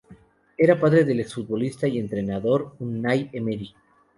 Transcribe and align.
Era 0.57 0.73
el 0.73 0.79
padre 0.79 1.03
del 1.05 1.19
exfutbolista 1.19 1.87
y 1.87 1.99
entrenador 1.99 2.73
Unai 2.79 3.29
Emery. 3.31 3.71